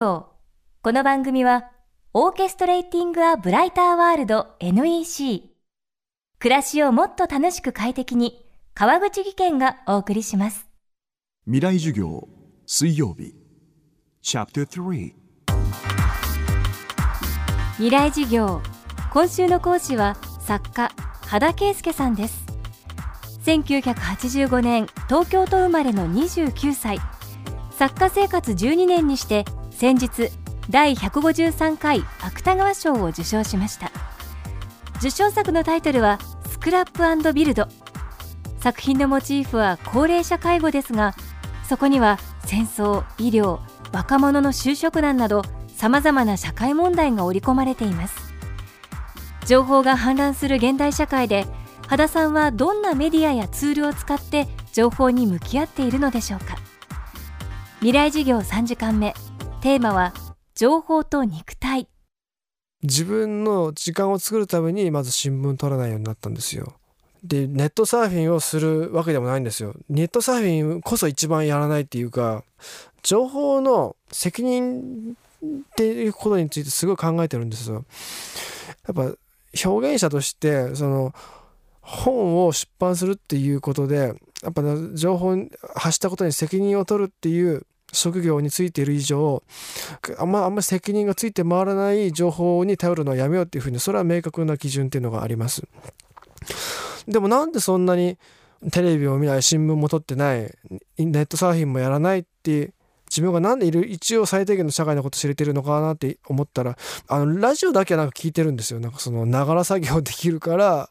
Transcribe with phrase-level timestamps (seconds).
[0.00, 0.30] こ
[0.84, 1.72] の番組は
[2.14, 5.50] オーケストレーティング・ア・ブライター・ワールド NEC
[6.38, 10.68] 暮らしをもっと楽しく快適に川口義賢がお送りします。
[11.46, 12.28] 未来授業
[12.64, 13.34] 水曜日。
[14.22, 15.14] チャプター3
[17.72, 18.62] 未来授業。
[19.12, 20.92] 今週の講師は作家
[21.26, 22.46] 羽田圭介さんです。
[23.42, 27.00] 1985年東京都生まれの29歳。
[27.72, 29.44] 作家生活12年にして
[29.78, 30.28] 先日
[30.70, 33.92] 第153回芥川賞を受賞しました。
[34.96, 36.18] 受賞作のタイトルは
[36.50, 37.68] スクラップビルド。
[38.58, 41.14] 作品のモチーフは高齢者介護ですが
[41.62, 43.60] そこには戦争医療
[43.92, 48.34] 若者の就職難などさまざまな社会問題が織り込まれています。
[49.46, 51.46] 情報が氾濫する現代社会で
[51.86, 56.56] 羽田さんはどんなメディアやツールを使って情報に向き合っているのでしょうか。
[57.78, 59.14] 未来事業3時間目。
[59.60, 60.14] テーマは
[60.54, 61.88] 情報と肉体。
[62.84, 66.74] 自分の時間を作るためにまず新聞取らないようになったんですよ。
[67.24, 69.74] でネットサーフィンをするわけでもないんですよ。
[69.88, 72.44] ネットサーフィンこそ一番やらないっていうか
[73.02, 77.84] 情報の責任っていうことについてすごい考えてるんですよ。
[78.86, 79.12] やっぱ
[79.66, 81.12] 表現者としてその
[81.80, 84.62] 本を出版するっていうことでやっぱ、
[84.94, 85.36] 情報
[85.74, 89.42] 発したことに責任を取るっていう職業についている以上
[90.18, 95.62] あんまあんま責任がついて回らない情報に頼るのはやめようっていうふうにそれは明確な基準っていうのがあります。
[97.06, 98.18] でもなんでそんなに
[98.70, 100.54] テレビを見ない新聞も取ってない
[100.98, 102.72] ネットサーフィンもやらないって
[103.08, 108.80] 自分が何でいる一応最低限の社会のこと知れてるのかなって思ったらあのラジオだけはなんか聞いてるんですよ。
[108.80, 110.90] なんかそのながら作業できるから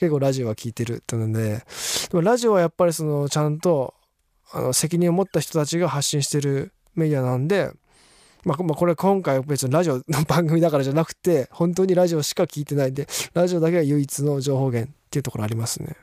[0.00, 1.64] 結構ラジオは聞いてるってので。
[2.10, 3.94] でもラジオはやっぱりそのちゃんと
[4.52, 7.70] あの責任を持った人たちが発信してるメディアなんで、
[8.44, 15.96] まあ、まあこれ今回別にラジオの番組だからじゃなくて本当にラジオしか聞いてないんでラジオだけが唯一の情報源っていうところありますね。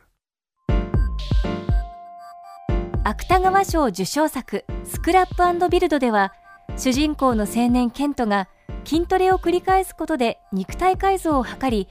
[3.03, 6.33] 芥川賞受賞作「スクラップビルド」では
[6.77, 8.49] 主人公の青年ケントが
[8.85, 11.87] 筋トレを繰り返すことで肉体改造を図り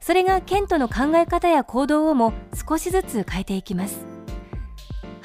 [0.00, 2.32] それがケントの考え方や行動をも
[2.68, 4.07] 少しずつ変えていきます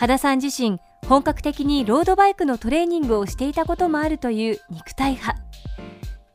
[0.03, 5.41] 羽田さん自身本格的にロードバイクのトレーニングをしていたこともあるという肉体派。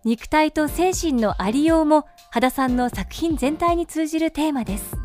[0.04, 4.96] 肉体と精神のありようも羽田さんの作品全体に通じるテーマです。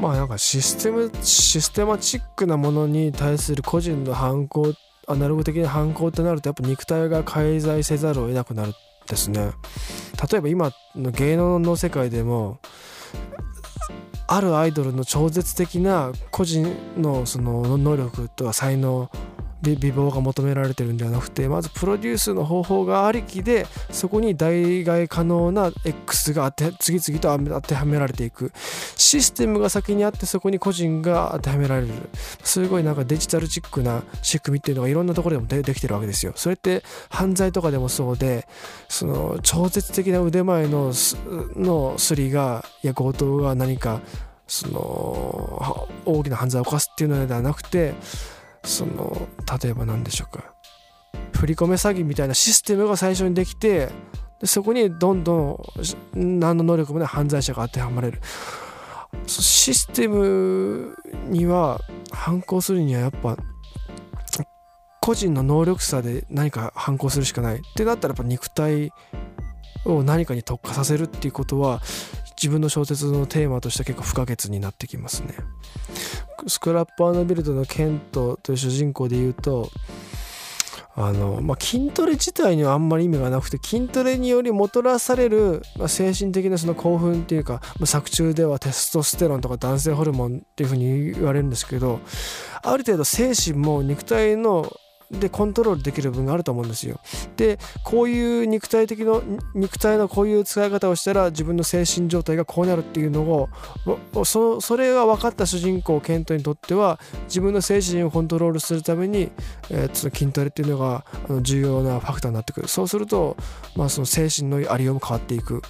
[0.00, 4.72] まあなんかシステムシステマチックなものに対する個人の反抗
[5.08, 8.72] アナログ的な反抗ってなるとやっぱ肉体が介在せざるを得なくなる
[9.08, 9.50] ですね。
[10.30, 12.60] 例えば今の芸能の世界でも
[14.26, 19.10] あるアイドルの超絶的な個人のその能力とか才能
[19.76, 28.52] 美貌が求められてるんではなくてまずプロデュースの方法がありきでそこに代替可能な X が当て次々と当てはめられていく。
[28.96, 31.92] システムが先にあってそこに個人が当てはめられる。
[32.42, 36.32] すごいなんかデジタルチックな仕組みっていうのがいろんなところでもでできてるわけですよ。
[36.36, 38.46] それって犯罪とかでもそうで
[38.88, 40.92] その超絶的な腕前の
[41.56, 44.00] のスリがいや強盗が何か
[44.46, 47.94] その大きな犯罪を犯すっていうのではなくて
[48.64, 49.28] その
[49.62, 50.44] 例えば何でしょうか。
[51.32, 53.90] 振り込め詐欺みたいなシステムが最初にできて
[54.40, 55.62] でそこにどんど
[56.14, 58.20] ん何の能力もない犯罪者が当てはまれる。
[59.26, 60.96] システム
[61.28, 61.80] には
[62.10, 63.36] 反抗するにはやっぱ
[65.00, 67.56] 個人の能力差で何か反抗するしかない。
[67.56, 68.90] ってなったらやっぱ肉体
[69.84, 71.82] を何かに特化させるっていうことは
[72.36, 75.34] 自分の小説のテーマとして結構不可欠になってきますね。
[76.46, 79.70] スクラップビルドのケントという主人公で言うと
[80.96, 92.00] あの、まあ、筋トレ自体にはあんまり意味がなくて筋トレによりもたらされる、まあ、精神的なその興奮っていうか、まあ、作中ではテストステロンとか男性ホルモンっていうふうに言われるんですけど
[92.62, 94.70] ある程度精神も肉体の
[95.10, 96.98] でコントロールできる部分があると思うんですよ。
[97.36, 99.22] でこういう肉体的の
[99.54, 103.48] 肉体のこういう使い方をしたら自分の精神状態がこうなるっていうのを
[104.24, 109.30] そそれが分かった主人公ケントにとっては自分の精神をコントロールするために、
[109.70, 112.68] えー、その筋トレっていうのがあの重要なファクターになってくる。
[112.68, 113.36] そうすると、
[113.76, 115.62] まあ、その精神のありようも変わっていく。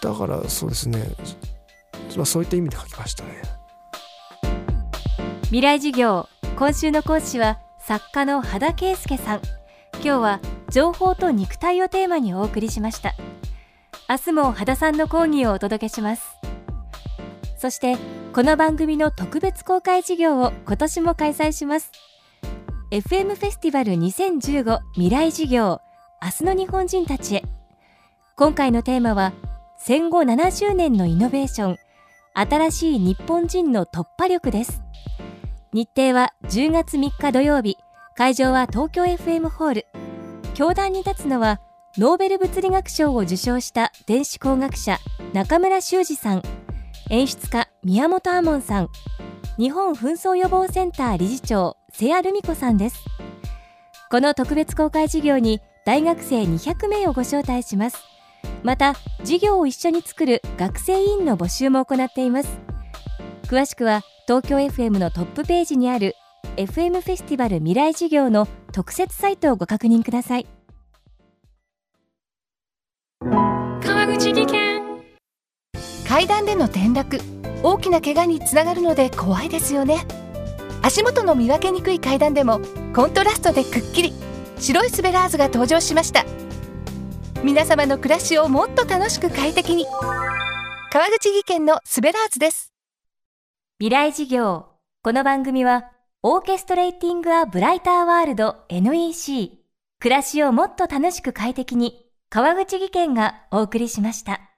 [0.00, 1.04] だからそうですね、
[2.16, 3.42] まあ、そういった意味で書きましたね。
[5.44, 9.40] 未来授業今週の講師は作家の羽田圭介さん。
[9.96, 10.40] 今日は
[10.70, 13.14] 情報と肉体をテーマにお送りしました。
[14.08, 16.22] 明日も羽田さんの講義をお届けします。
[17.58, 17.98] そして
[18.32, 21.92] この番組の特別公開授業を今年も開催します。
[22.90, 25.82] FM フェスティバル2015未来事業
[26.22, 27.42] 明日の日本人たちへ。
[28.36, 29.34] 今回のテーマは
[29.76, 31.78] 戦後70年のイノベーション
[32.32, 34.80] 新しい日本人の突破力です。
[35.74, 37.76] 日程は10月3日土曜日。
[38.14, 39.86] 会場は東京 FM ホール。
[40.54, 41.60] 教壇に立つのは
[41.98, 45.00] ノーベル物理学賞を受賞した電子工学者
[45.32, 46.42] 中村修二さん。
[47.10, 48.88] 演出家宮本亞門さん。
[49.58, 53.04] 日本紛争予防センター理事長瀬谷留美子さんです。
[54.12, 57.98] この特別公開授業に大学生200名をご招待します。
[58.62, 62.60] また授業を一緒に作る学生委員の募集も行っています。
[63.48, 66.14] 詳しくは東京 FM のトップページにある
[66.56, 70.46] FM フェスティバル未来事業の特設サイトをご確認ください。
[73.20, 74.82] 川口技研。
[76.08, 77.18] 階段での転落。
[77.62, 80.06] 大きな怪我につながるので怖いですよね。
[80.82, 82.60] 足元の見分けにくい階段でも
[82.94, 84.12] コントラストでくっきり。
[84.58, 86.24] 白いスベラーズが登場しました。
[87.42, 89.86] 皆様の暮らしをもっと楽しく快適に。
[90.90, 92.73] 川口技研のスベラーズです
[93.80, 94.66] 未来事業
[95.02, 95.90] この番組は
[96.22, 99.50] オーケストレーティング・ア・ブライター・ワールド NEC
[99.98, 104.53] 暮らしをもっと楽しく快適に川口技研がお送りしました。